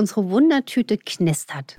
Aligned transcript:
Unsere 0.00 0.30
Wundertüte 0.30 0.96
knistert. 0.96 1.78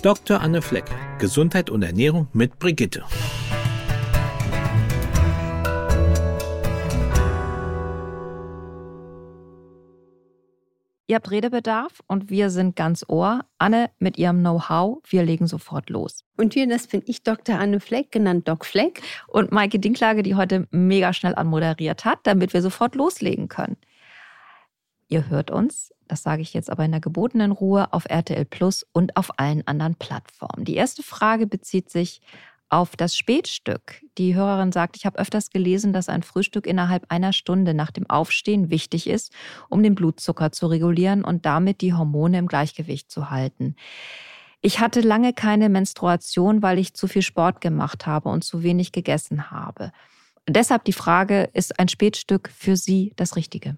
Dr. 0.00 0.40
Anne 0.40 0.62
Fleck, 0.62 0.86
Gesundheit 1.18 1.68
und 1.68 1.82
Ernährung 1.82 2.28
mit 2.32 2.58
Brigitte. 2.58 3.04
Ihr 11.12 11.16
habt 11.16 11.30
Redebedarf 11.30 12.00
und 12.06 12.30
wir 12.30 12.48
sind 12.48 12.74
ganz 12.74 13.04
Ohr. 13.06 13.44
Anne 13.58 13.90
mit 13.98 14.16
ihrem 14.16 14.38
Know-how, 14.38 15.00
wir 15.10 15.22
legen 15.22 15.46
sofort 15.46 15.90
los. 15.90 16.24
Und 16.38 16.54
hier, 16.54 16.66
das 16.66 16.86
bin 16.86 17.02
ich, 17.04 17.22
Dr. 17.22 17.58
Anne 17.58 17.80
Fleck, 17.80 18.10
genannt 18.10 18.48
Doc 18.48 18.64
Fleck. 18.64 19.02
Und 19.28 19.52
Maike 19.52 19.78
Dinklage, 19.78 20.22
die 20.22 20.36
heute 20.36 20.66
mega 20.70 21.12
schnell 21.12 21.34
anmoderiert 21.34 22.06
hat, 22.06 22.20
damit 22.22 22.54
wir 22.54 22.62
sofort 22.62 22.94
loslegen 22.94 23.48
können. 23.48 23.76
Ihr 25.08 25.28
hört 25.28 25.50
uns, 25.50 25.92
das 26.08 26.22
sage 26.22 26.40
ich 26.40 26.54
jetzt 26.54 26.70
aber 26.70 26.86
in 26.86 26.92
der 26.92 27.00
gebotenen 27.00 27.52
Ruhe, 27.52 27.92
auf 27.92 28.06
RTL 28.08 28.46
Plus 28.46 28.86
und 28.94 29.18
auf 29.18 29.38
allen 29.38 29.66
anderen 29.66 29.96
Plattformen. 29.96 30.64
Die 30.64 30.76
erste 30.76 31.02
Frage 31.02 31.46
bezieht 31.46 31.90
sich 31.90 32.22
auf 32.72 32.96
das 32.96 33.14
Spätstück. 33.14 34.02
Die 34.16 34.34
Hörerin 34.34 34.72
sagt, 34.72 34.96
ich 34.96 35.04
habe 35.04 35.18
öfters 35.18 35.50
gelesen, 35.50 35.92
dass 35.92 36.08
ein 36.08 36.22
Frühstück 36.22 36.66
innerhalb 36.66 37.04
einer 37.10 37.34
Stunde 37.34 37.74
nach 37.74 37.90
dem 37.90 38.08
Aufstehen 38.08 38.70
wichtig 38.70 39.08
ist, 39.08 39.30
um 39.68 39.82
den 39.82 39.94
Blutzucker 39.94 40.52
zu 40.52 40.68
regulieren 40.68 41.22
und 41.22 41.44
damit 41.44 41.82
die 41.82 41.92
Hormone 41.92 42.38
im 42.38 42.46
Gleichgewicht 42.46 43.10
zu 43.10 43.30
halten. 43.30 43.76
Ich 44.62 44.80
hatte 44.80 45.02
lange 45.02 45.34
keine 45.34 45.68
Menstruation, 45.68 46.62
weil 46.62 46.78
ich 46.78 46.94
zu 46.94 47.08
viel 47.08 47.22
Sport 47.22 47.60
gemacht 47.60 48.06
habe 48.06 48.30
und 48.30 48.42
zu 48.42 48.62
wenig 48.62 48.92
gegessen 48.92 49.50
habe. 49.50 49.92
Deshalb 50.48 50.84
die 50.84 50.94
Frage, 50.94 51.50
ist 51.52 51.78
ein 51.78 51.88
Spätstück 51.88 52.48
für 52.48 52.76
Sie 52.76 53.12
das 53.16 53.36
Richtige? 53.36 53.76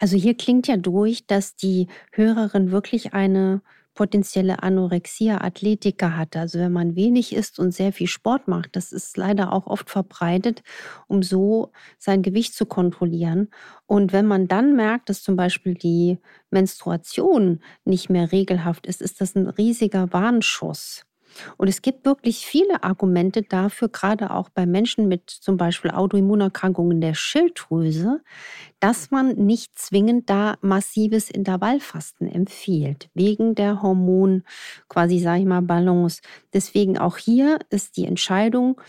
Also 0.00 0.16
hier 0.16 0.36
klingt 0.36 0.68
ja 0.68 0.78
durch, 0.78 1.26
dass 1.26 1.54
die 1.54 1.88
Hörerin 2.12 2.70
wirklich 2.70 3.12
eine 3.12 3.60
potenzielle 3.96 4.62
Anorexia 4.62 5.40
Athletica 5.40 6.16
hat. 6.16 6.36
Also 6.36 6.60
wenn 6.60 6.72
man 6.72 6.94
wenig 6.94 7.34
isst 7.34 7.58
und 7.58 7.72
sehr 7.72 7.92
viel 7.92 8.06
Sport 8.06 8.46
macht, 8.46 8.76
das 8.76 8.92
ist 8.92 9.16
leider 9.16 9.52
auch 9.52 9.66
oft 9.66 9.90
verbreitet, 9.90 10.62
um 11.08 11.24
so 11.24 11.72
sein 11.98 12.22
Gewicht 12.22 12.54
zu 12.54 12.66
kontrollieren. 12.66 13.48
Und 13.86 14.12
wenn 14.12 14.26
man 14.26 14.46
dann 14.46 14.76
merkt, 14.76 15.08
dass 15.08 15.22
zum 15.24 15.34
Beispiel 15.34 15.74
die 15.74 16.18
Menstruation 16.50 17.60
nicht 17.84 18.08
mehr 18.08 18.30
regelhaft 18.30 18.86
ist, 18.86 19.02
ist 19.02 19.20
das 19.20 19.34
ein 19.34 19.48
riesiger 19.48 20.12
Warnschuss. 20.12 21.04
Und 21.56 21.68
es 21.68 21.82
gibt 21.82 22.04
wirklich 22.04 22.46
viele 22.46 22.82
Argumente 22.82 23.42
dafür, 23.42 23.88
gerade 23.88 24.30
auch 24.30 24.48
bei 24.48 24.66
Menschen 24.66 25.08
mit 25.08 25.30
zum 25.30 25.56
Beispiel 25.56 25.90
Autoimmunerkrankungen 25.90 27.00
der 27.00 27.14
Schilddrüse, 27.14 28.22
dass 28.80 29.10
man 29.10 29.34
nicht 29.34 29.78
zwingend 29.78 30.30
da 30.30 30.56
massives 30.60 31.30
Intervallfasten 31.30 32.28
empfiehlt, 32.28 33.08
wegen 33.14 33.54
der 33.54 33.82
Hormon, 33.82 34.44
quasi 34.88 35.18
sage 35.18 35.40
ich 35.40 35.46
mal, 35.46 35.62
Balance. 35.62 36.20
Deswegen 36.52 36.98
auch 36.98 37.16
hier 37.16 37.58
ist 37.70 37.96
die 37.96 38.06
Entscheidung 38.06 38.80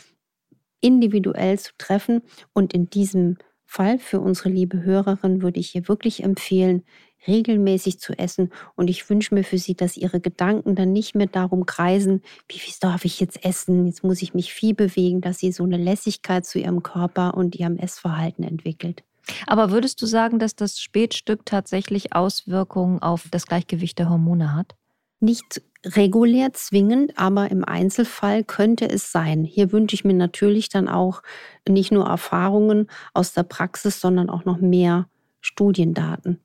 individuell 0.81 1.58
zu 1.58 1.72
treffen 1.78 2.22
und 2.53 2.73
in 2.73 2.90
diesem 2.90 3.38
Fall 3.66 4.00
für 4.00 4.22
unsere 4.22 4.50
liebe 4.50 4.84
Hörerin 4.84 5.42
würde 5.42 5.59
ich 5.59 5.72
hier 5.72 5.88
wirklich 5.90 6.23
empfehlen, 6.23 6.84
regelmäßig 7.26 8.00
zu 8.00 8.18
essen. 8.18 8.52
Und 8.76 8.90
ich 8.90 9.10
wünsche 9.10 9.34
mir 9.34 9.44
für 9.44 9.58
sie, 9.58 9.76
dass 9.76 9.98
ihre 9.98 10.20
Gedanken 10.20 10.76
dann 10.76 10.94
nicht 10.94 11.16
mehr 11.16 11.28
darum 11.28 11.66
kreisen, 11.66 12.22
wie 12.48 12.59
viel 12.59 12.74
darf 12.80 13.06
ich 13.06 13.20
jetzt 13.20 13.44
essen, 13.44 13.88
jetzt 13.88 14.04
muss 14.04 14.22
ich 14.22 14.34
mich 14.34 14.54
viel 14.54 14.74
bewegen, 14.74 15.22
dass 15.22 15.40
sie 15.40 15.52
so 15.52 15.64
eine 15.64 15.78
Lässigkeit 15.78 16.46
zu 16.46 16.59
ihrem 16.59 16.84
Körper 16.84 17.36
und 17.36 17.56
ihrem 17.56 17.78
Essverhalten 17.78 18.44
entwickelt. 18.44 19.04
Aber 19.46 19.72
würdest 19.72 20.02
du 20.02 20.06
sagen, 20.06 20.40
dass 20.40 20.56
das 20.56 20.80
Spätstück 20.80 21.46
tatsächlich 21.46 22.14
Auswirkungen 22.14 23.02
auf 23.02 23.28
das 23.31 23.46
Gleichgewicht 23.46 24.00
der 24.00 24.09
Hormone 24.09 24.56
hat? 24.56 24.75
Nicht 25.20 25.62
regulär 25.86 26.53
zwingend, 26.53 27.18
aber 27.18 27.50
im 27.50 27.66
Einzelfall 27.66 28.44
könnte 28.44 28.90
es 28.90 29.12
sein. 29.12 29.44
Hier 29.44 29.72
wünsche 29.72 29.96
ich 29.96 30.06
mir 30.06 30.14
natürlich 30.14 30.70
dann 30.70 30.88
auch 30.88 31.24
nicht 31.68 31.91
nur 31.91 32.08
Erfahrungen 32.08 32.88
aus 33.14 33.34
der 33.34 33.44
Praxis, 33.44 34.00
sondern 34.00 34.30
auch 34.30 34.46
noch 34.46 34.59
mehr 34.59 35.08
Studiendaten. 35.41 36.40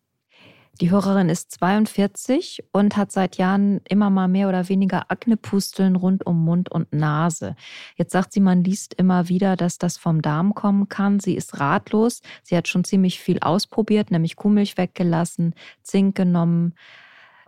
Die 0.80 0.90
Hörerin 0.90 1.28
ist 1.28 1.52
42 1.52 2.64
und 2.72 2.96
hat 2.96 3.12
seit 3.12 3.36
Jahren 3.36 3.80
immer 3.88 4.08
mal 4.08 4.26
mehr 4.26 4.48
oder 4.48 4.68
weniger 4.68 5.10
Aknepusteln 5.10 5.96
rund 5.96 6.26
um 6.26 6.44
Mund 6.44 6.72
und 6.72 6.92
Nase. 6.92 7.56
Jetzt 7.96 8.12
sagt 8.12 8.32
sie, 8.32 8.40
man 8.40 8.64
liest 8.64 8.94
immer 8.94 9.28
wieder, 9.28 9.56
dass 9.56 9.76
das 9.76 9.98
vom 9.98 10.22
Darm 10.22 10.54
kommen 10.54 10.88
kann. 10.88 11.20
Sie 11.20 11.36
ist 11.36 11.60
ratlos. 11.60 12.22
Sie 12.42 12.56
hat 12.56 12.68
schon 12.68 12.84
ziemlich 12.84 13.20
viel 13.20 13.38
ausprobiert, 13.40 14.10
nämlich 14.10 14.34
Kuhmilch 14.34 14.78
weggelassen, 14.78 15.54
Zink 15.82 16.16
genommen 16.16 16.74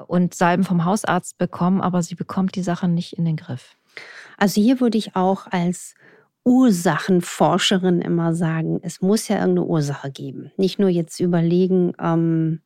und 0.07 0.35
Salben 0.35 0.65
vom 0.65 0.85
Hausarzt 0.85 1.39
bekommen, 1.39 1.81
aber 1.81 2.03
sie 2.03 2.15
bekommt 2.17 2.55
die 2.57 2.63
Sache 2.63 2.89
nicht 2.89 3.15
in 3.15 3.25
den 3.25 3.37
Griff. 3.37 3.77
Also 4.37 4.61
hier 4.61 4.81
würde 4.81 4.99
ich 4.99 5.17
auch 5.17 5.47
als 5.51 5.95
Ursachenforscherin 6.45 8.03
immer 8.03 8.35
sagen, 8.35 8.81
es 8.83 9.01
muss 9.01 9.29
ja 9.29 9.37
irgendeine 9.37 9.67
Ursache 9.67 10.11
geben. 10.11 10.53
Nicht 10.59 10.79
nur 10.79 10.91
jetzt 10.91 11.21
überlegen, 11.21 11.93
ähm, 11.99 12.61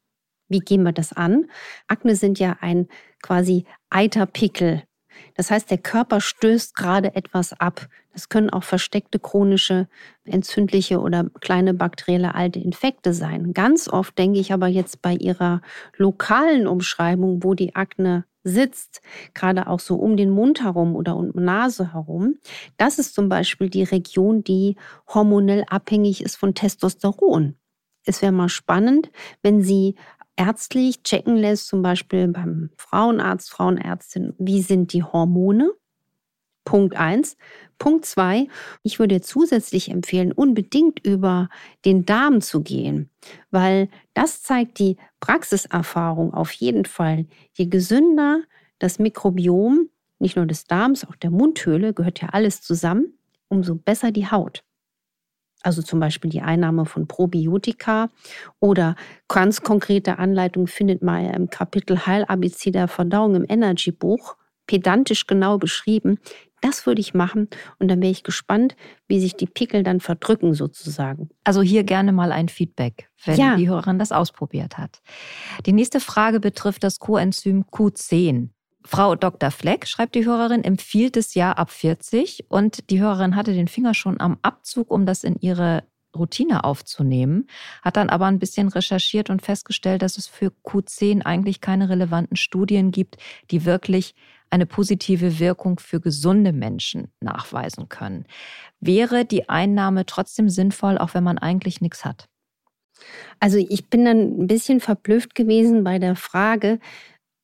wie 0.48 0.60
gehen 0.60 0.82
wir 0.82 0.92
das 0.92 1.12
an? 1.12 1.46
Akne 1.86 2.16
sind 2.16 2.38
ja 2.38 2.56
ein 2.60 2.88
quasi 3.22 3.64
Eiterpickel. 3.90 4.82
Das 5.34 5.50
heißt, 5.50 5.70
der 5.70 5.78
Körper 5.78 6.20
stößt 6.20 6.74
gerade 6.74 7.14
etwas 7.14 7.58
ab. 7.58 7.88
Das 8.12 8.28
können 8.28 8.50
auch 8.50 8.64
versteckte 8.64 9.18
chronische, 9.18 9.88
entzündliche 10.24 11.00
oder 11.00 11.30
kleine 11.40 11.74
bakterielle 11.74 12.34
alte 12.34 12.58
Infekte 12.58 13.12
sein. 13.12 13.52
Ganz 13.52 13.88
oft 13.88 14.18
denke 14.18 14.40
ich 14.40 14.52
aber 14.52 14.66
jetzt 14.66 15.02
bei 15.02 15.14
ihrer 15.14 15.60
lokalen 15.96 16.66
Umschreibung, 16.66 17.42
wo 17.42 17.54
die 17.54 17.74
Akne 17.74 18.24
sitzt, 18.44 19.00
gerade 19.34 19.66
auch 19.66 19.80
so 19.80 19.96
um 19.96 20.16
den 20.16 20.30
Mund 20.30 20.62
herum 20.62 20.96
oder 20.96 21.16
um 21.16 21.30
Nase 21.34 21.92
herum. 21.92 22.36
Das 22.76 22.98
ist 22.98 23.14
zum 23.14 23.28
Beispiel 23.28 23.68
die 23.68 23.82
Region, 23.82 24.42
die 24.42 24.76
hormonell 25.12 25.64
abhängig 25.68 26.22
ist 26.22 26.36
von 26.36 26.54
Testosteron. 26.54 27.54
Es 28.04 28.22
wäre 28.22 28.32
mal 28.32 28.48
spannend, 28.48 29.10
wenn 29.42 29.60
Sie 29.60 29.96
ärztlich 30.38 31.02
checken 31.02 31.36
lässt, 31.36 31.66
zum 31.66 31.82
Beispiel 31.82 32.28
beim 32.28 32.70
Frauenarzt, 32.76 33.50
Frauenärztin, 33.50 34.34
wie 34.38 34.62
sind 34.62 34.92
die 34.92 35.02
Hormone? 35.02 35.72
Punkt 36.64 36.96
eins. 36.96 37.36
Punkt 37.78 38.04
zwei, 38.04 38.48
ich 38.82 38.98
würde 38.98 39.20
zusätzlich 39.20 39.90
empfehlen, 39.90 40.32
unbedingt 40.32 41.04
über 41.06 41.48
den 41.84 42.04
Darm 42.04 42.40
zu 42.40 42.62
gehen, 42.62 43.08
weil 43.50 43.88
das 44.14 44.42
zeigt 44.42 44.78
die 44.78 44.96
Praxiserfahrung 45.20 46.34
auf 46.34 46.52
jeden 46.52 46.84
Fall. 46.84 47.26
Je 47.54 47.66
gesünder 47.66 48.42
das 48.78 48.98
Mikrobiom, 48.98 49.88
nicht 50.18 50.36
nur 50.36 50.46
des 50.46 50.64
Darms, 50.64 51.04
auch 51.04 51.16
der 51.16 51.30
Mundhöhle, 51.30 51.94
gehört 51.94 52.20
ja 52.20 52.30
alles 52.30 52.60
zusammen, 52.60 53.14
umso 53.48 53.76
besser 53.76 54.10
die 54.10 54.30
Haut 54.30 54.64
also 55.62 55.82
zum 55.82 56.00
Beispiel 56.00 56.30
die 56.30 56.40
Einnahme 56.40 56.86
von 56.86 57.06
Probiotika 57.06 58.10
oder 58.60 58.96
ganz 59.26 59.62
konkrete 59.62 60.18
Anleitung 60.18 60.66
findet 60.66 61.02
man 61.02 61.24
ja 61.24 61.30
im 61.32 61.50
Kapitel 61.50 62.06
Heil-ABC 62.06 62.70
der 62.70 62.88
Verdauung 62.88 63.34
im 63.34 63.44
Energy-Buch, 63.48 64.36
pedantisch 64.66 65.26
genau 65.26 65.58
beschrieben. 65.58 66.18
Das 66.60 66.86
würde 66.86 67.00
ich 67.00 67.14
machen 67.14 67.48
und 67.78 67.88
dann 67.88 68.00
wäre 68.00 68.10
ich 68.10 68.24
gespannt, 68.24 68.76
wie 69.06 69.20
sich 69.20 69.36
die 69.36 69.46
Pickel 69.46 69.84
dann 69.84 70.00
verdrücken 70.00 70.54
sozusagen. 70.54 71.30
Also 71.44 71.62
hier 71.62 71.84
gerne 71.84 72.12
mal 72.12 72.32
ein 72.32 72.48
Feedback, 72.48 73.10
wenn 73.24 73.38
ja. 73.38 73.56
die 73.56 73.68
Hörerin 73.68 73.98
das 73.98 74.10
ausprobiert 74.10 74.76
hat. 74.76 75.00
Die 75.66 75.72
nächste 75.72 76.00
Frage 76.00 76.40
betrifft 76.40 76.82
das 76.82 76.98
Coenzym 76.98 77.64
Q10. 77.70 78.48
Frau 78.90 79.16
Dr. 79.16 79.50
Fleck, 79.50 79.86
schreibt 79.86 80.14
die 80.14 80.24
Hörerin, 80.24 80.64
empfiehlt 80.64 81.18
es 81.18 81.34
ja 81.34 81.52
ab 81.52 81.70
40 81.70 82.46
und 82.48 82.88
die 82.88 83.00
Hörerin 83.00 83.36
hatte 83.36 83.52
den 83.52 83.68
Finger 83.68 83.92
schon 83.92 84.18
am 84.18 84.38
Abzug, 84.40 84.90
um 84.90 85.04
das 85.04 85.24
in 85.24 85.36
ihre 85.40 85.84
Routine 86.16 86.64
aufzunehmen, 86.64 87.48
hat 87.82 87.98
dann 87.98 88.08
aber 88.08 88.24
ein 88.24 88.38
bisschen 88.38 88.68
recherchiert 88.68 89.28
und 89.28 89.42
festgestellt, 89.42 90.00
dass 90.00 90.16
es 90.16 90.26
für 90.26 90.52
Q10 90.64 91.22
eigentlich 91.22 91.60
keine 91.60 91.90
relevanten 91.90 92.38
Studien 92.38 92.90
gibt, 92.90 93.18
die 93.50 93.66
wirklich 93.66 94.14
eine 94.48 94.64
positive 94.64 95.38
Wirkung 95.38 95.78
für 95.78 96.00
gesunde 96.00 96.54
Menschen 96.54 97.12
nachweisen 97.20 97.90
können. 97.90 98.24
Wäre 98.80 99.26
die 99.26 99.50
Einnahme 99.50 100.06
trotzdem 100.06 100.48
sinnvoll, 100.48 100.96
auch 100.96 101.12
wenn 101.12 101.24
man 101.24 101.36
eigentlich 101.36 101.82
nichts 101.82 102.06
hat? 102.06 102.30
Also 103.38 103.58
ich 103.58 103.90
bin 103.90 104.06
dann 104.06 104.40
ein 104.40 104.46
bisschen 104.46 104.80
verblüfft 104.80 105.34
gewesen 105.34 105.84
bei 105.84 105.98
der 105.98 106.16
Frage, 106.16 106.80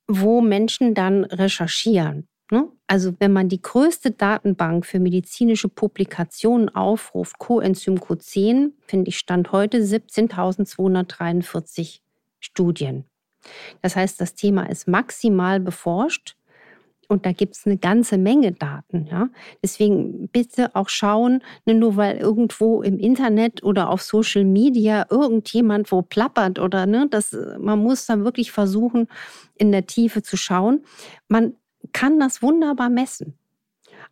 wo 0.07 0.41
Menschen 0.41 0.95
dann 0.95 1.25
recherchieren. 1.25 2.29
Ne? 2.51 2.69
Also 2.87 3.15
wenn 3.19 3.33
man 3.33 3.49
die 3.49 3.63
größte 3.63 4.11
Datenbank 4.11 4.85
für 4.87 5.01
medizinische 5.01 5.69
Publikationen 5.69 6.69
aufruft, 6.69 7.39
Coenzym 7.39 7.97
Q10, 7.97 8.73
finde 8.87 9.09
ich 9.09 9.19
Stand 9.19 9.51
heute 9.53 9.79
17.243 9.79 12.01
Studien. 12.41 13.05
Das 13.83 13.97
heißt, 13.97 14.21
das 14.21 14.35
Thema 14.35 14.69
ist 14.69 14.87
maximal 14.89 15.61
beforscht. 15.61 16.37
Und 17.09 17.27
da 17.27 17.33
gibt 17.33 17.57
es 17.57 17.67
eine 17.67 17.77
ganze 17.77 18.19
Menge 18.19 18.53
Daten. 18.53 19.07
Ja? 19.07 19.29
Deswegen 19.63 20.29
bitte 20.29 20.75
auch 20.75 20.89
schauen, 20.89 21.43
ne, 21.67 21.75
nur 21.75 21.97
weil 21.97 22.17
irgendwo 22.17 22.83
im 22.83 22.99
Internet 22.99 23.63
oder 23.63 23.91
auf 23.91 24.03
Social 24.03 24.45
Media 24.45 25.07
irgendjemand 25.11 25.91
wo 25.93 26.03
plappert 26.03 26.59
oder 26.59 26.87
ne, 26.87 27.07
das, 27.11 27.37
man 27.59 27.79
muss 27.79 28.07
dann 28.07 28.25
wirklich 28.25 28.53
versuchen, 28.53 29.09
in 29.57 29.73
der 29.73 29.87
Tiefe 29.87 30.23
zu 30.23 30.37
schauen. 30.37 30.85
Man 31.29 31.55
kann 31.93 32.19
das 32.19 32.43
wunderbar 32.43 32.91
messen. 32.91 33.39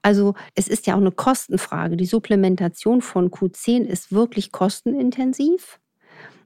Also 0.03 0.35
es 0.55 0.69
ist 0.69 0.87
ja 0.87 0.95
auch 0.95 1.01
eine 1.01 1.13
Kostenfrage. 1.13 1.97
Die 1.97 2.07
Supplementation 2.07 3.03
von 3.03 3.31
Q10 3.31 3.85
ist 3.85 4.13
wirklich 4.13 4.51
kostenintensiv. 4.51 5.79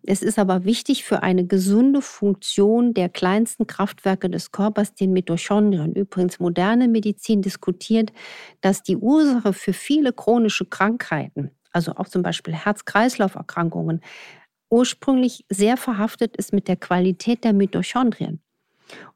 Es 0.08 0.23
ist 0.23 0.38
aber 0.38 0.64
wichtig 0.64 1.05
für 1.05 1.25
eine 1.25 1.47
gesunde 1.47 2.00
Funktion 2.00 2.94
der 2.94 3.08
kleinsten 3.08 3.67
Kraftwerke 3.67 4.31
des 4.31 4.53
Körpers, 4.53 4.94
den 4.94 5.12
Mitochondrien. 5.12 5.94
Übrigens, 5.94 6.38
moderne 6.38 6.87
Medizin 6.87 7.43
diskutiert, 7.43 8.12
dass 8.61 8.85
die 8.85 8.97
Ursache 8.97 9.53
für 9.53 9.73
viele 9.73 10.12
chronische 10.12 10.64
Krankheiten, 10.64 11.50
also 11.73 11.93
auch 11.97 12.06
zum 12.06 12.23
Beispiel 12.23 12.55
Herz-Kreislauf-Erkrankungen, 12.55 14.00
ursprünglich 14.70 15.44
sehr 15.49 15.76
verhaftet 15.76 16.37
ist 16.37 16.52
mit 16.52 16.69
der 16.69 16.76
Qualität 16.76 17.43
der 17.43 17.52
Mitochondrien. 17.52 18.41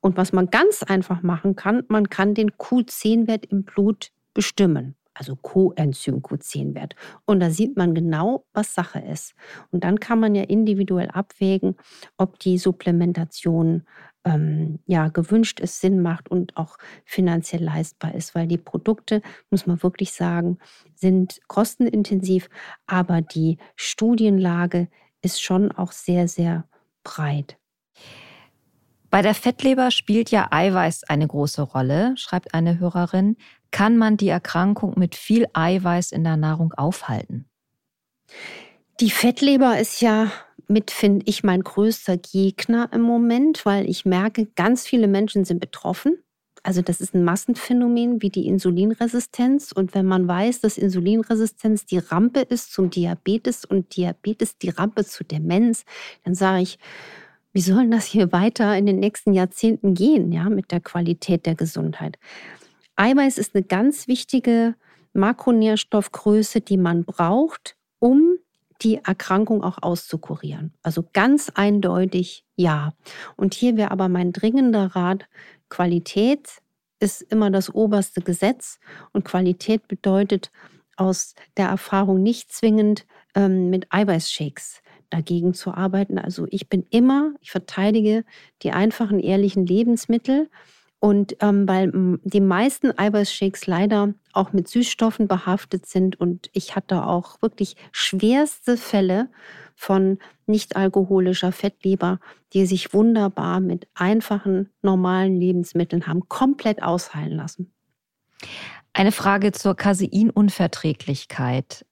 Und 0.00 0.16
was 0.16 0.32
man 0.32 0.50
ganz 0.50 0.82
einfach 0.82 1.22
machen 1.22 1.54
kann, 1.54 1.84
man 1.86 2.08
kann 2.10 2.34
den 2.34 2.50
Q10-Wert 2.50 3.46
im 3.46 3.62
Blut 3.62 4.10
bestimmen 4.34 4.96
also 5.20 5.36
Coenzym 5.36 6.22
Q10-Wert. 6.22 6.96
Und 7.26 7.40
da 7.40 7.50
sieht 7.50 7.76
man 7.76 7.94
genau, 7.94 8.46
was 8.54 8.74
Sache 8.74 9.00
ist. 9.00 9.34
Und 9.70 9.84
dann 9.84 10.00
kann 10.00 10.18
man 10.18 10.34
ja 10.34 10.44
individuell 10.44 11.10
abwägen, 11.10 11.76
ob 12.16 12.38
die 12.38 12.56
Supplementation 12.56 13.82
ähm, 14.24 14.78
ja 14.86 15.08
gewünscht 15.08 15.60
ist, 15.60 15.82
Sinn 15.82 16.00
macht 16.00 16.30
und 16.30 16.56
auch 16.56 16.78
finanziell 17.04 17.62
leistbar 17.62 18.14
ist, 18.14 18.34
weil 18.34 18.46
die 18.46 18.56
Produkte, 18.56 19.20
muss 19.50 19.66
man 19.66 19.82
wirklich 19.82 20.12
sagen, 20.12 20.58
sind 20.94 21.38
kostenintensiv, 21.48 22.48
aber 22.86 23.20
die 23.20 23.58
Studienlage 23.76 24.88
ist 25.20 25.42
schon 25.42 25.70
auch 25.70 25.92
sehr, 25.92 26.28
sehr 26.28 26.64
breit. 27.04 27.58
Bei 29.10 29.22
der 29.22 29.34
Fettleber 29.34 29.90
spielt 29.90 30.30
ja 30.30 30.48
Eiweiß 30.50 31.04
eine 31.04 31.26
große 31.26 31.62
Rolle, 31.62 32.14
schreibt 32.16 32.54
eine 32.54 32.78
Hörerin. 32.78 33.36
Kann 33.70 33.96
man 33.96 34.16
die 34.16 34.28
Erkrankung 34.28 34.98
mit 34.98 35.14
viel 35.14 35.46
Eiweiß 35.52 36.12
in 36.12 36.24
der 36.24 36.36
Nahrung 36.36 36.72
aufhalten? 36.72 37.46
Die 39.00 39.10
Fettleber 39.10 39.78
ist 39.78 40.00
ja 40.00 40.30
mit, 40.68 40.90
finde 40.90 41.26
ich, 41.26 41.42
mein 41.42 41.62
größter 41.62 42.16
Gegner 42.16 42.88
im 42.92 43.02
Moment, 43.02 43.66
weil 43.66 43.88
ich 43.88 44.04
merke, 44.04 44.46
ganz 44.56 44.86
viele 44.86 45.08
Menschen 45.08 45.44
sind 45.44 45.60
betroffen. 45.60 46.22
Also 46.62 46.82
das 46.82 47.00
ist 47.00 47.14
ein 47.14 47.24
Massenphänomen 47.24 48.22
wie 48.22 48.28
die 48.28 48.46
Insulinresistenz. 48.46 49.72
Und 49.72 49.94
wenn 49.94 50.06
man 50.06 50.28
weiß, 50.28 50.60
dass 50.60 50.78
Insulinresistenz 50.78 51.86
die 51.86 51.98
Rampe 51.98 52.40
ist 52.40 52.72
zum 52.72 52.90
Diabetes 52.90 53.64
und 53.64 53.96
Diabetes 53.96 54.58
die 54.58 54.68
Rampe 54.68 55.04
zu 55.04 55.24
Demenz, 55.24 55.84
dann 56.24 56.34
sage 56.34 56.62
ich, 56.62 56.78
wie 57.52 57.62
soll 57.62 57.88
das 57.88 58.04
hier 58.04 58.30
weiter 58.30 58.76
in 58.76 58.86
den 58.86 59.00
nächsten 59.00 59.32
Jahrzehnten 59.32 59.94
gehen, 59.94 60.30
ja, 60.30 60.48
mit 60.48 60.70
der 60.70 60.80
Qualität 60.80 61.46
der 61.46 61.56
Gesundheit? 61.56 62.18
Eiweiß 63.00 63.38
ist 63.38 63.54
eine 63.54 63.64
ganz 63.64 64.08
wichtige 64.08 64.74
Makronährstoffgröße, 65.14 66.60
die 66.60 66.76
man 66.76 67.06
braucht, 67.06 67.76
um 67.98 68.36
die 68.82 68.96
Erkrankung 68.96 69.64
auch 69.64 69.78
auszukurieren. 69.80 70.74
Also 70.82 71.08
ganz 71.14 71.50
eindeutig 71.54 72.44
ja. 72.56 72.92
Und 73.36 73.54
hier 73.54 73.78
wäre 73.78 73.90
aber 73.90 74.10
mein 74.10 74.32
dringender 74.32 74.94
Rat, 74.94 75.26
Qualität 75.70 76.60
ist 76.98 77.22
immer 77.22 77.50
das 77.50 77.74
oberste 77.74 78.20
Gesetz 78.20 78.78
und 79.14 79.24
Qualität 79.24 79.88
bedeutet 79.88 80.50
aus 80.96 81.34
der 81.56 81.68
Erfahrung 81.68 82.22
nicht 82.22 82.52
zwingend 82.52 83.06
ähm, 83.34 83.70
mit 83.70 83.86
Eiweißshakes 83.88 84.82
dagegen 85.08 85.54
zu 85.54 85.72
arbeiten. 85.72 86.18
Also 86.18 86.46
ich 86.50 86.68
bin 86.68 86.84
immer, 86.90 87.32
ich 87.40 87.50
verteidige 87.50 88.26
die 88.62 88.72
einfachen, 88.72 89.20
ehrlichen 89.20 89.64
Lebensmittel 89.64 90.50
und 91.00 91.36
ähm, 91.40 91.66
weil 91.66 91.90
die 92.24 92.42
meisten 92.42 92.96
Eiweißshakes 92.96 93.66
leider 93.66 94.14
auch 94.32 94.52
mit 94.52 94.68
Süßstoffen 94.68 95.26
behaftet 95.26 95.86
sind 95.86 96.20
und 96.20 96.50
ich 96.52 96.76
hatte 96.76 97.06
auch 97.06 97.40
wirklich 97.40 97.74
schwerste 97.90 98.76
Fälle 98.76 99.30
von 99.74 100.18
nicht 100.46 100.76
alkoholischer 100.76 101.50
Fettleber, 101.52 102.20
die 102.52 102.66
sich 102.66 102.92
wunderbar 102.92 103.60
mit 103.60 103.88
einfachen, 103.94 104.68
normalen 104.82 105.40
Lebensmitteln 105.40 106.06
haben 106.06 106.28
komplett 106.28 106.82
ausheilen 106.82 107.32
lassen. 107.32 107.72
Eine 108.92 109.12
Frage 109.12 109.52
zur 109.52 109.76
Caseinunverträglichkeit. 109.76 111.86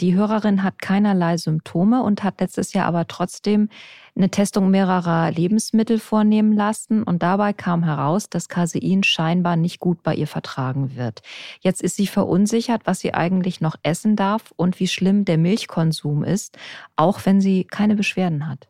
Die 0.00 0.14
Hörerin 0.14 0.62
hat 0.62 0.80
keinerlei 0.80 1.36
Symptome 1.36 2.02
und 2.02 2.24
hat 2.24 2.40
letztes 2.40 2.72
Jahr 2.72 2.86
aber 2.86 3.06
trotzdem 3.06 3.68
eine 4.16 4.30
Testung 4.30 4.70
mehrerer 4.70 5.30
Lebensmittel 5.30 5.98
vornehmen 5.98 6.52
lassen 6.52 7.02
und 7.02 7.22
dabei 7.22 7.52
kam 7.52 7.84
heraus, 7.84 8.28
dass 8.28 8.48
Casein 8.48 9.02
scheinbar 9.02 9.56
nicht 9.56 9.80
gut 9.80 10.02
bei 10.02 10.14
ihr 10.14 10.26
vertragen 10.26 10.96
wird. 10.96 11.22
Jetzt 11.60 11.82
ist 11.82 11.96
sie 11.96 12.06
verunsichert, 12.06 12.82
was 12.84 13.00
sie 13.00 13.14
eigentlich 13.14 13.60
noch 13.60 13.76
essen 13.82 14.16
darf 14.16 14.52
und 14.56 14.80
wie 14.80 14.88
schlimm 14.88 15.24
der 15.24 15.38
Milchkonsum 15.38 16.24
ist, 16.24 16.58
auch 16.96 17.20
wenn 17.24 17.40
sie 17.40 17.64
keine 17.64 17.96
Beschwerden 17.96 18.48
hat. 18.48 18.68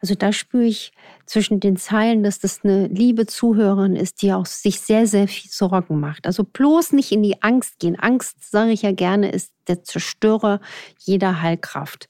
Also 0.00 0.14
da 0.14 0.32
spüre 0.32 0.64
ich 0.64 0.92
zwischen 1.26 1.60
den 1.60 1.76
Zeilen, 1.76 2.22
dass 2.22 2.38
das 2.38 2.64
eine 2.64 2.86
liebe 2.88 3.26
Zuhörerin 3.26 3.96
ist, 3.96 4.22
die 4.22 4.32
auch 4.32 4.46
sich 4.46 4.80
sehr, 4.80 5.06
sehr 5.06 5.28
viel 5.28 5.50
Sorgen 5.50 6.00
macht. 6.00 6.26
Also 6.26 6.44
bloß 6.44 6.92
nicht 6.92 7.12
in 7.12 7.22
die 7.22 7.42
Angst 7.42 7.78
gehen. 7.78 7.98
Angst, 7.98 8.50
sage 8.50 8.72
ich 8.72 8.82
ja 8.82 8.92
gerne, 8.92 9.30
ist 9.30 9.52
der 9.68 9.82
Zerstörer 9.82 10.60
jeder 10.98 11.40
Heilkraft. 11.40 12.08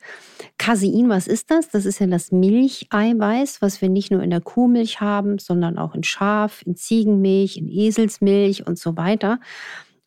Casein, 0.59 1.09
was 1.09 1.29
ist 1.29 1.51
das? 1.51 1.69
Das 1.69 1.87
ist 1.87 2.01
ja 2.01 2.07
das 2.07 2.33
Milcheiweiß, 2.33 3.63
was 3.63 3.81
wir 3.81 3.89
nicht 3.89 4.11
nur 4.11 4.23
in 4.23 4.31
der 4.31 4.41
Kuhmilch 4.41 5.01
haben, 5.01 5.39
sondern 5.39 5.79
auch 5.79 5.95
in 5.95 6.03
Schaf, 6.03 6.63
in 6.67 6.77
Ziegenmilch, 6.77 7.57
in 7.57 7.69
Eselsmilch 7.69 8.67
und 8.67 8.79
so 8.79 8.97
weiter. 8.97 9.39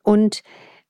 Und 0.04 0.42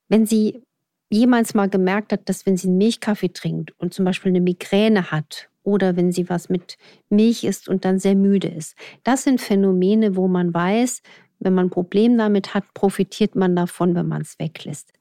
wenn 0.10 0.26
Sie 0.26 0.64
jemals 1.10 1.54
mal 1.54 1.70
gemerkt 1.70 2.12
hat, 2.12 2.28
dass 2.28 2.46
wenn 2.46 2.58
sie 2.58 2.68
einen 2.68 2.78
Milchkaffee 2.78 3.30
trinkt 3.30 3.74
und 3.80 3.94
zum 3.94 4.06
Beispiel 4.06 4.32
eine 4.32 4.42
Migräne 4.42 5.12
hat 5.12 5.50
oder 5.68 5.98
wenn 5.98 6.14
sie 6.14 6.30
was 6.30 6.48
mit 6.48 6.78
Milch 7.10 7.44
isst 7.44 7.68
und 7.68 7.84
dann 7.84 8.00
sehr 8.00 8.16
müde 8.16 8.48
ist. 8.48 8.78
Das 9.04 9.24
sind 9.24 9.42
Phänomene, 9.42 10.16
wo 10.16 10.30
man 10.30 10.54
weiß, 10.54 11.02
wenn 11.40 11.54
man 11.54 11.68
ein 11.68 11.72
Problem 11.72 12.18
damit 12.18 12.54
hat, 12.54 12.64
profitiert 12.74 13.36
man 13.36 13.54
davon, 13.54 13.94
wenn 13.94 14.08
man 14.08 14.22
es 14.22 14.40
weglässt. 14.40 14.94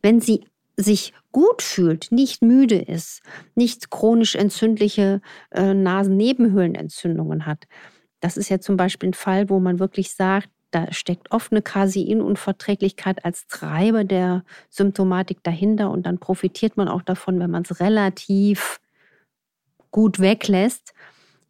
Wenn 0.00 0.20
sie 0.20 0.44
sich 0.76 1.12
gut 1.32 1.60
fühlt, 1.60 2.12
nicht 2.12 2.40
müde 2.40 2.78
ist, 2.78 3.20
nicht 3.56 3.90
chronisch 3.90 4.36
entzündliche 4.36 5.20
äh, 5.50 5.74
Nasennebenhöhlenentzündungen 5.74 7.44
hat. 7.44 7.66
Das 8.20 8.36
ist 8.36 8.48
ja 8.48 8.60
zum 8.60 8.76
Beispiel 8.76 9.10
ein 9.10 9.14
Fall, 9.14 9.50
wo 9.50 9.58
man 9.58 9.80
wirklich 9.80 10.14
sagt, 10.14 10.48
da 10.70 10.90
steckt 10.92 11.32
oft 11.32 11.50
eine 11.50 11.62
Caseinunverträglichkeit 11.62 13.24
als 13.24 13.48
Treiber 13.48 14.04
der 14.04 14.44
Symptomatik 14.70 15.42
dahinter 15.42 15.90
und 15.90 16.06
dann 16.06 16.18
profitiert 16.18 16.76
man 16.76 16.86
auch 16.86 17.02
davon, 17.02 17.40
wenn 17.40 17.50
man 17.50 17.64
es 17.68 17.80
relativ 17.80 18.78
gut 19.92 20.18
weglässt. 20.18 20.92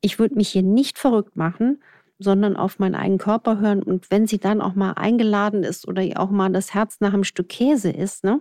Ich 0.03 0.19
würde 0.19 0.35
mich 0.35 0.51
hier 0.51 0.63
nicht 0.63 0.99
verrückt 0.99 1.37
machen, 1.37 1.83
sondern 2.19 2.57
auf 2.57 2.79
meinen 2.79 2.95
eigenen 2.95 3.19
Körper 3.19 3.61
hören. 3.61 3.83
Und 3.83 4.11
wenn 4.11 4.27
sie 4.27 4.39
dann 4.39 4.61
auch 4.61 4.75
mal 4.75 4.93
eingeladen 4.93 5.63
ist 5.63 5.89
oder 5.89 6.03
auch 6.17 6.31
mal 6.31 6.51
das 6.51 6.75
Herz 6.75 6.99
nach 7.01 7.15
einem 7.15 7.25
Stück 7.25 7.49
Käse 7.49 7.91
ist, 7.91 8.25
ne, 8.25 8.41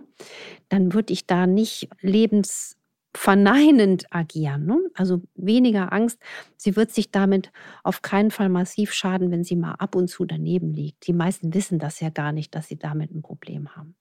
dann 0.68 0.92
würde 0.92 1.12
ich 1.12 1.26
da 1.26 1.46
nicht 1.46 1.88
lebensverneinend 2.00 4.06
agieren. 4.10 4.66
Ne? 4.66 4.78
Also 4.94 5.22
weniger 5.34 5.92
Angst. 5.92 6.20
Sie 6.56 6.76
wird 6.76 6.92
sich 6.92 7.10
damit 7.10 7.50
auf 7.82 8.02
keinen 8.02 8.30
Fall 8.30 8.48
massiv 8.48 8.92
schaden, 8.92 9.30
wenn 9.30 9.44
sie 9.44 9.56
mal 9.56 9.74
ab 9.74 9.96
und 9.96 10.08
zu 10.08 10.24
daneben 10.24 10.72
liegt. 10.72 11.06
Die 11.06 11.12
meisten 11.12 11.54
wissen 11.54 11.78
das 11.78 12.00
ja 12.00 12.10
gar 12.10 12.32
nicht, 12.32 12.54
dass 12.54 12.68
sie 12.68 12.78
damit 12.78 13.12
ein 13.12 13.22
Problem 13.22 13.76
haben. 13.76 13.96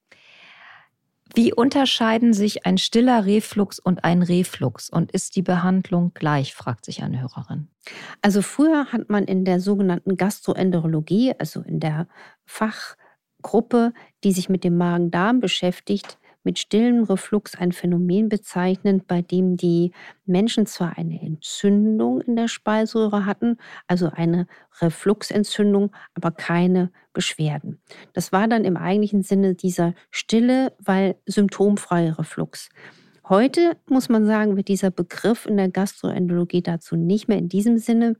Wie 1.41 1.51
unterscheiden 1.51 2.33
sich 2.33 2.67
ein 2.67 2.77
stiller 2.77 3.25
Reflux 3.25 3.79
und 3.79 4.03
ein 4.03 4.21
Reflux 4.21 4.91
und 4.91 5.11
ist 5.11 5.35
die 5.35 5.41
Behandlung 5.41 6.11
gleich, 6.13 6.53
fragt 6.53 6.85
sich 6.85 7.01
eine 7.01 7.19
Hörerin. 7.19 7.67
Also 8.21 8.43
früher 8.43 8.91
hat 8.91 9.09
man 9.09 9.23
in 9.23 9.43
der 9.43 9.59
sogenannten 9.59 10.17
Gastroenterologie, 10.17 11.33
also 11.39 11.61
in 11.61 11.79
der 11.79 12.07
Fachgruppe, 12.45 13.91
die 14.23 14.33
sich 14.33 14.49
mit 14.49 14.63
dem 14.63 14.77
Magen-Darm 14.77 15.39
beschäftigt, 15.39 16.19
mit 16.43 16.59
stillem 16.59 17.03
Reflux 17.03 17.55
ein 17.55 17.71
Phänomen 17.71 18.29
bezeichnet, 18.29 19.07
bei 19.07 19.21
dem 19.21 19.57
die 19.57 19.91
Menschen 20.25 20.65
zwar 20.65 20.97
eine 20.97 21.21
Entzündung 21.21 22.21
in 22.21 22.35
der 22.35 22.47
Speiseröhre 22.47 23.25
hatten, 23.25 23.57
also 23.87 24.09
eine 24.09 24.47
Refluxentzündung, 24.79 25.91
aber 26.13 26.31
keine 26.31 26.91
Beschwerden. 27.13 27.81
Das 28.13 28.31
war 28.31 28.47
dann 28.47 28.65
im 28.65 28.77
eigentlichen 28.77 29.21
Sinne 29.23 29.55
dieser 29.55 29.93
stille, 30.09 30.73
weil 30.79 31.15
symptomfreie 31.25 32.17
Reflux. 32.17 32.69
Heute 33.27 33.77
muss 33.87 34.09
man 34.09 34.25
sagen, 34.25 34.57
wird 34.57 34.67
dieser 34.67 34.91
Begriff 34.91 35.45
in 35.45 35.57
der 35.57 35.69
Gastroenterologie 35.69 36.63
dazu 36.63 36.95
nicht 36.95 37.27
mehr 37.27 37.37
in 37.37 37.49
diesem 37.49 37.77
Sinne 37.77 38.15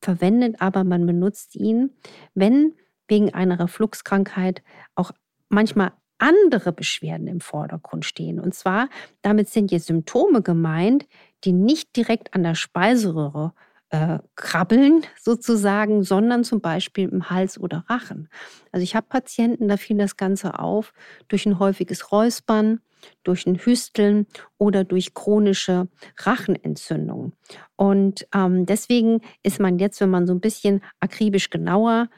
verwendet, 0.00 0.56
aber 0.60 0.82
man 0.82 1.06
benutzt 1.06 1.54
ihn, 1.56 1.90
wenn 2.34 2.74
wegen 3.06 3.34
einer 3.34 3.60
Refluxkrankheit 3.60 4.62
auch 4.94 5.12
manchmal 5.48 5.92
andere 6.20 6.72
Beschwerden 6.72 7.26
im 7.26 7.40
Vordergrund 7.40 8.04
stehen. 8.04 8.40
Und 8.40 8.54
zwar, 8.54 8.88
damit 9.22 9.48
sind 9.48 9.70
jetzt 9.72 9.86
Symptome 9.86 10.42
gemeint, 10.42 11.06
die 11.44 11.52
nicht 11.52 11.96
direkt 11.96 12.34
an 12.34 12.42
der 12.42 12.54
Speiseröhre 12.54 13.52
äh, 13.90 14.18
krabbeln 14.36 15.04
sozusagen, 15.20 16.02
sondern 16.02 16.44
zum 16.44 16.60
Beispiel 16.60 17.08
im 17.08 17.28
Hals 17.28 17.58
oder 17.58 17.84
Rachen. 17.88 18.28
Also 18.72 18.84
ich 18.84 18.94
habe 18.94 19.06
Patienten, 19.08 19.68
da 19.68 19.76
fiel 19.76 19.98
das 19.98 20.16
Ganze 20.16 20.58
auf 20.58 20.92
durch 21.28 21.44
ein 21.46 21.58
häufiges 21.58 22.12
Räuspern, 22.12 22.80
durch 23.24 23.46
ein 23.46 23.56
Hüsteln 23.56 24.26
oder 24.58 24.84
durch 24.84 25.14
chronische 25.14 25.88
Rachenentzündungen. 26.18 27.32
Und 27.76 28.26
ähm, 28.34 28.66
deswegen 28.66 29.22
ist 29.42 29.58
man 29.58 29.78
jetzt, 29.78 30.00
wenn 30.00 30.10
man 30.10 30.26
so 30.26 30.34
ein 30.34 30.40
bisschen 30.40 30.82
akribisch 31.00 31.50
genauer 31.50 32.08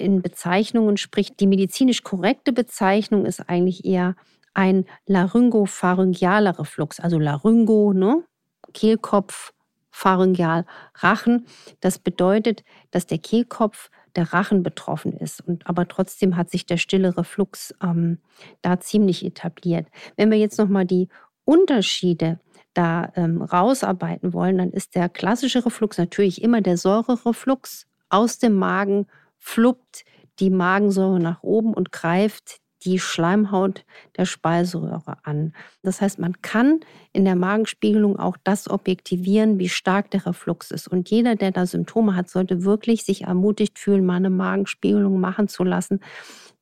in 0.00 0.22
Bezeichnungen 0.22 0.96
spricht, 0.96 1.40
die 1.40 1.46
medizinisch 1.46 2.02
korrekte 2.02 2.52
Bezeichnung 2.52 3.26
ist 3.26 3.48
eigentlich 3.48 3.84
eher 3.84 4.16
ein 4.54 4.84
laryngopharyngealer 5.06 6.58
Reflux, 6.58 7.00
also 7.00 7.18
Laryngo, 7.18 7.92
ne? 7.92 8.24
Kehlkopf, 8.72 9.52
Pharyngeal, 9.90 10.64
Rachen. 10.96 11.46
Das 11.80 11.98
bedeutet, 11.98 12.64
dass 12.90 13.06
der 13.06 13.18
Kehlkopf 13.18 13.90
der 14.16 14.32
Rachen 14.32 14.62
betroffen 14.62 15.12
ist. 15.12 15.40
Und 15.40 15.66
aber 15.66 15.86
trotzdem 15.88 16.36
hat 16.36 16.50
sich 16.50 16.66
der 16.66 16.76
stille 16.78 17.16
Reflux 17.16 17.74
ähm, 17.82 18.18
da 18.62 18.80
ziemlich 18.80 19.24
etabliert. 19.24 19.86
Wenn 20.16 20.30
wir 20.30 20.38
jetzt 20.38 20.58
nochmal 20.58 20.84
die 20.84 21.08
Unterschiede 21.44 22.40
da 22.74 23.12
ähm, 23.16 23.42
rausarbeiten 23.42 24.32
wollen, 24.32 24.58
dann 24.58 24.70
ist 24.70 24.94
der 24.94 25.08
klassische 25.08 25.64
Reflux 25.64 25.98
natürlich 25.98 26.42
immer 26.42 26.60
der 26.60 26.76
Säurereflux 26.76 27.86
aus 28.08 28.38
dem 28.38 28.54
Magen 28.54 29.06
fluppt 29.40 30.04
die 30.38 30.50
Magensäure 30.50 31.18
nach 31.18 31.42
oben 31.42 31.74
und 31.74 31.90
greift 31.90 32.60
die 32.84 32.98
Schleimhaut 32.98 33.84
der 34.16 34.24
Speiseröhre 34.24 35.18
an. 35.24 35.52
Das 35.82 36.00
heißt, 36.00 36.18
man 36.18 36.40
kann 36.40 36.80
in 37.12 37.24
der 37.24 37.36
Magenspiegelung 37.36 38.18
auch 38.18 38.36
das 38.42 38.70
objektivieren, 38.70 39.58
wie 39.58 39.68
stark 39.68 40.10
der 40.10 40.24
Reflux 40.24 40.70
ist. 40.70 40.88
Und 40.88 41.10
jeder, 41.10 41.36
der 41.36 41.50
da 41.50 41.66
Symptome 41.66 42.14
hat, 42.16 42.30
sollte 42.30 42.64
wirklich 42.64 43.04
sich 43.04 43.22
ermutigt 43.22 43.78
fühlen, 43.78 44.06
mal 44.06 44.16
eine 44.16 44.30
Magenspiegelung 44.30 45.20
machen 45.20 45.48
zu 45.48 45.64
lassen, 45.64 46.00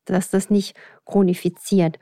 dass 0.05 0.31
das 0.31 0.51
nicht 0.51 0.75
chronifiziert. 1.05 1.99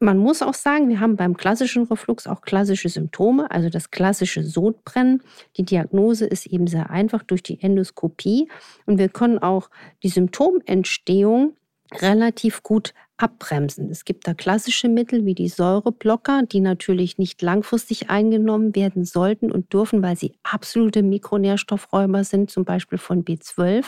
Man 0.00 0.18
muss 0.18 0.42
auch 0.42 0.54
sagen, 0.54 0.88
wir 0.88 1.00
haben 1.00 1.16
beim 1.16 1.36
klassischen 1.36 1.82
Reflux 1.84 2.28
auch 2.28 2.40
klassische 2.40 2.88
Symptome, 2.88 3.50
also 3.50 3.68
das 3.68 3.90
klassische 3.90 4.44
Sodbrennen. 4.44 5.22
Die 5.56 5.64
Diagnose 5.64 6.24
ist 6.24 6.46
eben 6.46 6.68
sehr 6.68 6.90
einfach 6.90 7.24
durch 7.24 7.42
die 7.42 7.60
Endoskopie 7.60 8.48
und 8.86 8.98
wir 8.98 9.08
können 9.08 9.38
auch 9.40 9.70
die 10.04 10.08
Symptomentstehung 10.08 11.56
relativ 12.00 12.62
gut 12.62 12.94
abbremsen. 13.18 13.90
Es 13.90 14.04
gibt 14.04 14.26
da 14.26 14.34
klassische 14.34 14.88
Mittel 14.88 15.26
wie 15.26 15.34
die 15.34 15.48
Säureblocker, 15.48 16.44
die 16.44 16.60
natürlich 16.60 17.18
nicht 17.18 17.42
langfristig 17.42 18.10
eingenommen 18.10 18.74
werden 18.74 19.04
sollten 19.04 19.50
und 19.50 19.72
dürfen, 19.72 20.02
weil 20.02 20.16
sie 20.16 20.34
absolute 20.44 21.02
Mikronährstoffräuber 21.02 22.24
sind, 22.24 22.50
zum 22.50 22.64
Beispiel 22.64 22.98
von 22.98 23.24
B12. 23.24 23.84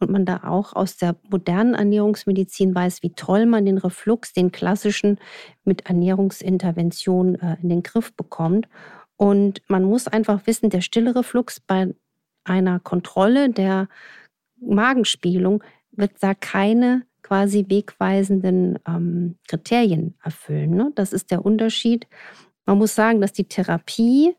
Und 0.00 0.10
man 0.10 0.24
da 0.24 0.42
auch 0.44 0.74
aus 0.74 0.96
der 0.96 1.16
modernen 1.30 1.74
Ernährungsmedizin 1.74 2.74
weiß, 2.74 3.02
wie 3.02 3.14
toll 3.14 3.46
man 3.46 3.64
den 3.64 3.78
Reflux, 3.78 4.32
den 4.32 4.52
klassischen, 4.52 5.18
mit 5.64 5.86
Ernährungsintervention 5.86 7.36
äh, 7.36 7.56
in 7.62 7.68
den 7.68 7.82
Griff 7.82 8.12
bekommt. 8.14 8.68
Und 9.16 9.62
man 9.68 9.84
muss 9.84 10.08
einfach 10.08 10.46
wissen, 10.46 10.70
der 10.70 10.80
stille 10.80 11.14
Reflux 11.14 11.60
bei 11.60 11.94
einer 12.44 12.80
Kontrolle 12.80 13.50
der 13.50 13.88
Magenspiegelung 14.60 15.62
wird 15.92 16.12
da 16.20 16.34
keine 16.34 17.02
quasi 17.28 17.66
wegweisenden 17.68 18.78
ähm, 18.86 19.36
Kriterien 19.46 20.14
erfüllen. 20.24 20.70
Ne? 20.70 20.92
Das 20.94 21.12
ist 21.12 21.30
der 21.30 21.44
Unterschied. 21.44 22.06
Man 22.64 22.78
muss 22.78 22.94
sagen, 22.94 23.20
dass 23.20 23.34
die 23.34 23.44
Therapie 23.44 24.34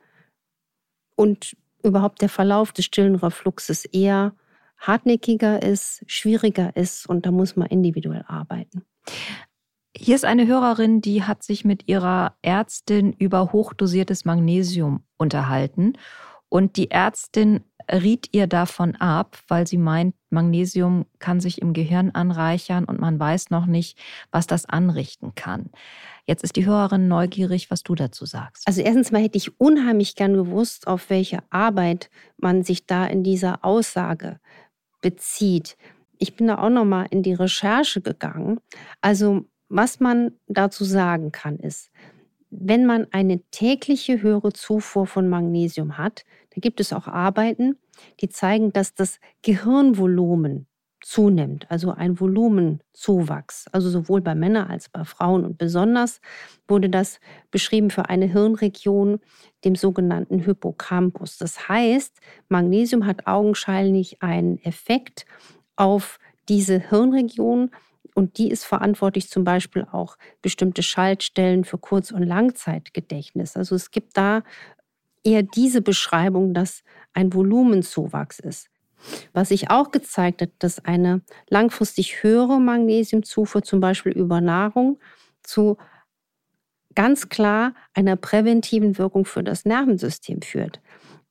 und 1.15 1.55
überhaupt 1.83 2.21
der 2.23 2.29
Verlauf 2.29 2.71
des 2.71 2.85
stillen 2.85 3.13
Refluxes 3.13 3.85
eher 3.85 4.33
hartnäckiger 4.79 5.61
ist, 5.61 6.03
schwieriger 6.07 6.75
ist 6.75 7.07
und 7.07 7.27
da 7.27 7.31
muss 7.31 7.55
man 7.55 7.67
individuell 7.67 8.23
arbeiten. 8.27 8.81
Hier 9.95 10.15
ist 10.15 10.25
eine 10.25 10.47
Hörerin, 10.47 11.01
die 11.01 11.23
hat 11.23 11.43
sich 11.43 11.65
mit 11.65 11.87
ihrer 11.87 12.37
Ärztin 12.41 13.13
über 13.13 13.51
hochdosiertes 13.51 14.25
Magnesium 14.25 15.03
unterhalten 15.17 15.93
und 16.49 16.77
die 16.77 16.91
Ärztin 16.91 17.63
riet 17.91 18.29
ihr 18.33 18.47
davon 18.47 18.95
ab, 18.95 19.37
weil 19.47 19.65
sie 19.65 19.77
meint, 19.77 20.15
Magnesium 20.29 21.05
kann 21.17 21.39
sich 21.39 21.61
im 21.61 21.73
Gehirn 21.73 22.11
anreichern 22.11 22.85
und 22.85 22.99
man 22.99 23.19
weiß 23.19 23.49
noch 23.49 23.65
nicht, 23.65 23.97
was 24.31 24.47
das 24.47 24.65
anrichten 24.65 25.33
kann. 25.33 25.71
Jetzt 26.25 26.43
ist 26.43 26.55
die 26.55 26.65
Hörerin 26.65 27.07
neugierig, 27.07 27.71
was 27.71 27.81
du 27.81 27.95
dazu 27.95 28.25
sagst. 28.25 28.67
Also 28.67 28.81
erstens 28.81 29.11
mal 29.11 29.21
hätte 29.21 29.37
ich 29.37 29.59
unheimlich 29.59 30.15
gern 30.15 30.33
gewusst, 30.33 30.85
auf 30.87 31.09
welche 31.09 31.39
Arbeit 31.49 32.09
man 32.37 32.63
sich 32.63 32.85
da 32.85 33.05
in 33.05 33.23
dieser 33.23 33.65
Aussage 33.65 34.39
bezieht. 35.01 35.75
Ich 36.19 36.35
bin 36.35 36.47
da 36.47 36.59
auch 36.59 36.69
noch 36.69 36.85
mal 36.85 37.07
in 37.09 37.23
die 37.23 37.33
Recherche 37.33 38.01
gegangen. 38.01 38.59
Also 39.01 39.45
was 39.69 39.99
man 39.99 40.33
dazu 40.47 40.83
sagen 40.83 41.31
kann 41.31 41.57
ist, 41.57 41.89
wenn 42.49 42.85
man 42.85 43.07
eine 43.11 43.41
tägliche 43.51 44.21
höhere 44.21 44.53
Zufuhr 44.53 45.05
von 45.05 45.29
Magnesium 45.29 45.97
hat, 45.97 46.25
da 46.53 46.59
gibt 46.59 46.79
es 46.79 46.93
auch 46.93 47.07
Arbeiten, 47.07 47.77
die 48.21 48.29
zeigen, 48.29 48.73
dass 48.73 48.95
das 48.95 49.19
Gehirnvolumen 49.43 50.67
zunimmt, 51.01 51.65
also 51.69 51.91
ein 51.91 52.19
Volumenzuwachs, 52.19 53.67
also 53.71 53.89
sowohl 53.89 54.21
bei 54.21 54.35
Männern 54.35 54.69
als 54.69 54.89
bei 54.89 55.03
Frauen. 55.05 55.45
Und 55.45 55.57
besonders 55.57 56.19
wurde 56.67 56.89
das 56.89 57.19
beschrieben 57.51 57.89
für 57.89 58.09
eine 58.09 58.25
Hirnregion, 58.25 59.19
dem 59.63 59.75
sogenannten 59.75 60.39
Hippocampus. 60.39 61.37
Das 61.37 61.69
heißt, 61.69 62.19
Magnesium 62.49 63.05
hat 63.05 63.27
augenscheinlich 63.27 64.21
einen 64.21 64.57
Effekt 64.63 65.25
auf 65.75 66.19
diese 66.49 66.79
Hirnregion, 66.79 67.71
und 68.19 68.37
die 68.37 68.51
ist 68.51 68.65
verantwortlich 68.65 69.29
zum 69.29 69.45
Beispiel 69.45 69.87
auch 69.89 70.17
bestimmte 70.41 70.83
Schaltstellen 70.83 71.63
für 71.63 71.77
Kurz- 71.77 72.11
und 72.11 72.23
Langzeitgedächtnis. 72.23 73.55
Also 73.55 73.75
es 73.75 73.91
gibt 73.91 74.17
da 74.17 74.43
eher 75.23 75.41
diese 75.41 75.81
Beschreibung, 75.81 76.53
dass 76.53 76.83
ein 77.13 77.33
Volumenzuwachs 77.33 78.39
ist. 78.39 78.69
Was 79.31 79.47
sich 79.47 79.69
auch 79.69 79.91
gezeigt 79.91 80.41
hat, 80.41 80.49
dass 80.59 80.83
eine 80.83 81.21
langfristig 81.47 82.21
höhere 82.21 82.59
Magnesiumzufuhr, 82.59 83.63
zum 83.63 83.79
Beispiel 83.79 84.11
über 84.11 84.41
Nahrung, 84.41 84.99
zu 85.41 85.77
ganz 86.95 87.29
klar 87.29 87.73
einer 87.93 88.17
präventiven 88.17 88.97
Wirkung 88.97 89.23
für 89.23 89.45
das 89.45 89.63
Nervensystem 89.63 90.41
führt. 90.41 90.81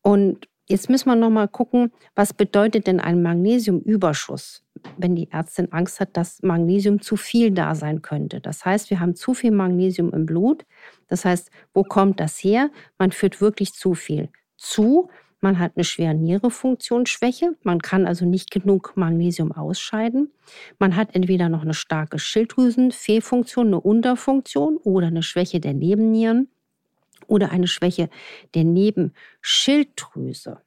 Und 0.00 0.48
Jetzt 0.68 0.90
müssen 0.90 1.08
wir 1.08 1.16
noch 1.16 1.30
mal 1.30 1.48
gucken, 1.48 1.92
was 2.14 2.34
bedeutet 2.34 2.86
denn 2.86 3.00
ein 3.00 3.22
Magnesiumüberschuss, 3.22 4.64
wenn 4.96 5.14
die 5.14 5.30
Ärztin 5.30 5.72
Angst 5.72 6.00
hat, 6.00 6.16
dass 6.16 6.42
Magnesium 6.42 7.00
zu 7.00 7.16
viel 7.16 7.50
da 7.50 7.74
sein 7.74 8.02
könnte. 8.02 8.40
Das 8.40 8.64
heißt, 8.64 8.90
wir 8.90 9.00
haben 9.00 9.14
zu 9.14 9.34
viel 9.34 9.50
Magnesium 9.50 10.12
im 10.12 10.26
Blut. 10.26 10.64
Das 11.08 11.24
heißt, 11.24 11.50
wo 11.74 11.84
kommt 11.84 12.20
das 12.20 12.38
her? 12.38 12.70
Man 12.98 13.12
führt 13.12 13.40
wirklich 13.40 13.74
zu 13.74 13.94
viel 13.94 14.28
zu. 14.56 15.08
Man 15.40 15.58
hat 15.60 15.72
eine 15.76 15.84
schwere 15.84 16.14
Nierefunktionsschwäche. 16.14 17.56
Man 17.62 17.80
kann 17.80 18.06
also 18.06 18.24
nicht 18.26 18.50
genug 18.50 18.94
Magnesium 18.96 19.52
ausscheiden. 19.52 20.32
Man 20.78 20.96
hat 20.96 21.14
entweder 21.14 21.48
noch 21.48 21.62
eine 21.62 21.74
starke 21.74 22.18
Schilddrüsenfehlfunktion, 22.18 23.68
eine 23.68 23.80
Unterfunktion 23.80 24.78
oder 24.78 25.06
eine 25.06 25.22
Schwäche 25.22 25.60
der 25.60 25.74
Nebennieren 25.74 26.48
oder 27.28 27.52
eine 27.52 27.68
Schwäche 27.68 28.10
der 28.54 28.64
Nebenschilddrüse. 28.64 30.60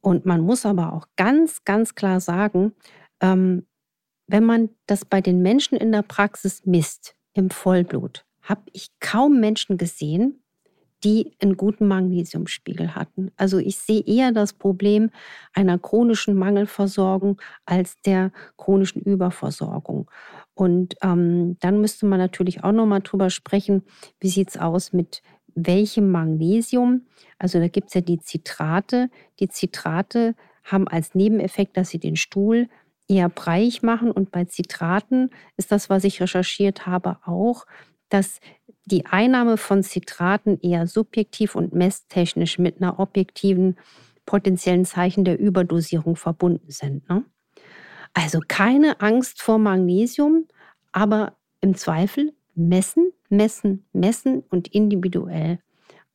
Und 0.00 0.24
man 0.26 0.40
muss 0.40 0.64
aber 0.66 0.94
auch 0.94 1.06
ganz, 1.16 1.64
ganz 1.64 1.94
klar 1.94 2.20
sagen, 2.20 2.72
ähm, 3.22 3.66
wenn 4.26 4.44
man 4.44 4.70
das 4.86 5.04
bei 5.04 5.20
den 5.20 5.42
Menschen 5.42 5.76
in 5.76 5.92
der 5.92 6.02
Praxis 6.02 6.66
misst, 6.66 7.14
im 7.34 7.50
Vollblut, 7.50 8.24
habe 8.42 8.62
ich 8.72 8.88
kaum 9.00 9.40
Menschen 9.40 9.78
gesehen, 9.78 10.42
die 11.04 11.32
einen 11.40 11.56
guten 11.56 11.88
Magnesiumspiegel 11.88 12.94
hatten. 12.94 13.30
Also 13.36 13.58
ich 13.58 13.76
sehe 13.78 14.02
eher 14.02 14.32
das 14.32 14.52
Problem 14.52 15.10
einer 15.52 15.78
chronischen 15.78 16.34
Mangelversorgung 16.34 17.40
als 17.64 18.00
der 18.02 18.30
chronischen 18.56 19.02
Überversorgung. 19.02 20.10
Und 20.54 20.94
ähm, 21.02 21.56
dann 21.60 21.80
müsste 21.80 22.06
man 22.06 22.18
natürlich 22.18 22.62
auch 22.62 22.72
noch 22.72 22.86
mal 22.86 23.00
drüber 23.00 23.30
sprechen, 23.30 23.82
wie 24.20 24.28
sieht 24.28 24.50
es 24.50 24.56
aus 24.58 24.92
mit 24.92 25.22
welchem 25.54 26.10
Magnesium. 26.10 27.06
Also 27.38 27.58
da 27.58 27.68
gibt 27.68 27.88
es 27.88 27.94
ja 27.94 28.00
die 28.00 28.20
Zitrate. 28.20 29.10
Die 29.40 29.48
Zitrate 29.48 30.34
haben 30.62 30.86
als 30.86 31.14
Nebeneffekt, 31.14 31.76
dass 31.76 31.88
sie 31.88 31.98
den 31.98 32.16
Stuhl 32.16 32.68
eher 33.12 33.28
breiig 33.28 33.82
machen. 33.82 34.10
Und 34.10 34.30
bei 34.30 34.46
Zitraten 34.46 35.30
ist 35.56 35.70
das, 35.70 35.90
was 35.90 36.04
ich 36.04 36.20
recherchiert 36.20 36.86
habe, 36.86 37.18
auch, 37.24 37.66
dass 38.08 38.40
die 38.86 39.06
Einnahme 39.06 39.56
von 39.56 39.82
Zitraten 39.82 40.58
eher 40.60 40.86
subjektiv 40.86 41.54
und 41.54 41.74
messtechnisch 41.74 42.58
mit 42.58 42.80
einer 42.80 42.98
objektiven 42.98 43.76
potenziellen 44.24 44.84
Zeichen 44.84 45.24
der 45.24 45.38
Überdosierung 45.38 46.16
verbunden 46.16 46.70
sind. 46.70 47.08
Ne? 47.08 47.24
Also 48.14 48.40
keine 48.46 49.00
Angst 49.00 49.42
vor 49.42 49.58
Magnesium, 49.58 50.46
aber 50.90 51.36
im 51.60 51.76
Zweifel 51.76 52.32
messen, 52.54 53.12
messen, 53.28 53.84
messen 53.92 54.42
und 54.50 54.68
individuell 54.68 55.58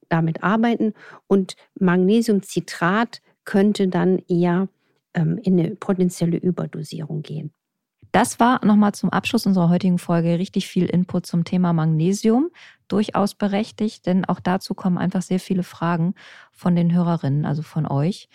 damit 0.10 0.44
arbeiten. 0.44 0.94
Und 1.27 1.56
Magnesiumcitrat 1.75 3.22
könnte 3.46 3.88
dann 3.88 4.20
eher 4.27 4.68
ähm, 5.17 5.39
in 5.41 5.59
eine 5.59 5.75
potenzielle 5.75 6.38
Überdosierung 6.38 7.24
gehen. 7.24 7.51
Das 8.12 8.39
war 8.39 8.63
nochmal 8.65 8.93
zum 8.93 9.09
Abschluss 9.09 9.45
unserer 9.45 9.69
heutigen 9.69 9.97
Folge 9.97 10.39
richtig 10.39 10.67
viel 10.67 10.86
Input 10.86 11.25
zum 11.25 11.43
Thema 11.43 11.74
Magnesium. 11.74 12.50
Durchaus 12.88 13.36
berechtigt, 13.36 14.05
denn 14.05 14.24
auch 14.25 14.39
dazu 14.39 14.74
kommen 14.75 14.97
einfach 14.97 15.21
sehr 15.21 15.39
viele 15.39 15.63
Fragen 15.63 16.13
von 16.51 16.75
den 16.75 16.93
Hörerinnen, 16.93 17.45
also 17.45 17.63
von 17.63 17.86
euch. 17.86 18.29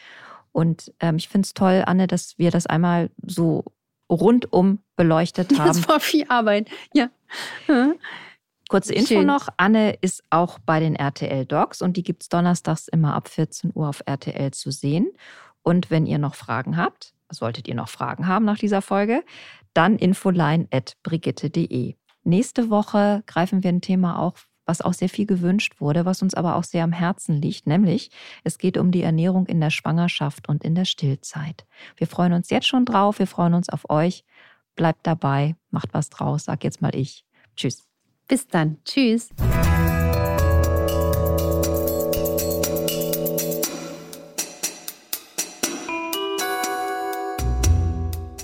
Und 0.50 0.92
ähm, 1.00 1.16
ich 1.16 1.28
finde 1.28 1.46
es 1.46 1.54
toll, 1.54 1.84
Anne, 1.86 2.06
dass 2.06 2.38
wir 2.38 2.50
das 2.50 2.66
einmal 2.66 3.10
so 3.24 3.64
rundum 4.10 4.80
beleuchtet 4.96 5.50
haben. 5.58 5.68
Das 5.68 5.88
war 5.88 6.00
viel 6.00 6.26
Arbeit, 6.28 6.68
ja. 6.92 7.08
Kurze 8.68 8.92
Info 8.94 9.14
Schön. 9.14 9.26
noch, 9.26 9.48
Anne 9.56 9.94
ist 10.00 10.22
auch 10.30 10.58
bei 10.58 10.80
den 10.80 10.96
RTL 10.96 11.46
Docs 11.46 11.82
und 11.82 11.96
die 11.96 12.02
gibt 12.02 12.22
es 12.22 12.28
donnerstags 12.28 12.88
immer 12.88 13.14
ab 13.14 13.28
14 13.28 13.72
Uhr 13.74 13.88
auf 13.88 14.02
RTL 14.06 14.50
zu 14.52 14.70
sehen. 14.70 15.10
Und 15.62 15.90
wenn 15.90 16.06
ihr 16.06 16.18
noch 16.18 16.34
Fragen 16.34 16.76
habt, 16.76 17.14
solltet 17.30 17.68
ihr 17.68 17.74
noch 17.74 17.88
Fragen 17.88 18.26
haben 18.26 18.44
nach 18.44 18.58
dieser 18.58 18.82
Folge, 18.82 19.22
dann 19.74 19.96
infoline.brigitte.de. 19.96 21.94
Nächste 22.24 22.70
Woche 22.70 23.22
greifen 23.26 23.62
wir 23.62 23.70
ein 23.70 23.80
Thema 23.80 24.18
auf, 24.18 24.48
was 24.64 24.80
auch 24.80 24.92
sehr 24.92 25.08
viel 25.08 25.26
gewünscht 25.26 25.80
wurde, 25.80 26.04
was 26.04 26.22
uns 26.22 26.34
aber 26.34 26.56
auch 26.56 26.64
sehr 26.64 26.84
am 26.84 26.92
Herzen 26.92 27.40
liegt, 27.40 27.66
nämlich 27.66 28.10
es 28.44 28.58
geht 28.58 28.78
um 28.78 28.92
die 28.92 29.02
Ernährung 29.02 29.46
in 29.46 29.60
der 29.60 29.70
Schwangerschaft 29.70 30.48
und 30.48 30.62
in 30.62 30.74
der 30.74 30.84
Stillzeit. 30.84 31.66
Wir 31.96 32.06
freuen 32.06 32.32
uns 32.32 32.50
jetzt 32.50 32.68
schon 32.68 32.84
drauf, 32.84 33.18
wir 33.18 33.26
freuen 33.26 33.54
uns 33.54 33.68
auf 33.68 33.90
euch. 33.90 34.24
Bleibt 34.76 35.06
dabei, 35.06 35.56
macht 35.70 35.92
was 35.92 36.10
draus, 36.10 36.44
sag 36.44 36.64
jetzt 36.64 36.80
mal 36.80 36.94
ich. 36.94 37.24
Tschüss. 37.56 37.86
Bis 38.28 38.46
dann. 38.46 38.78
Tschüss. 38.84 39.30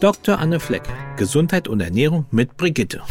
Dr. 0.01 0.39
Anne 0.39 0.61
Fleck, 0.61 0.85
Gesundheit 1.17 1.67
und 1.67 1.81
Ernährung 1.81 2.27
mit 2.31 2.57
Brigitte. 2.57 3.03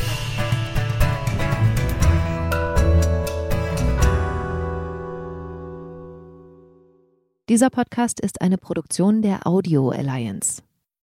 Dieser 7.50 7.70
Podcast 7.70 8.22
ist 8.22 8.42
eine 8.42 8.58
Produktion 8.58 9.22
der 9.22 9.46
Audio 9.46 9.90
Alliance. 9.90 10.62